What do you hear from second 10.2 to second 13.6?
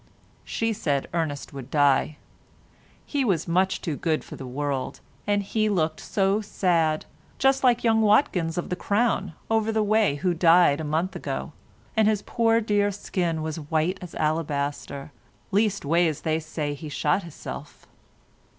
died a month ago, and his poor dear skin was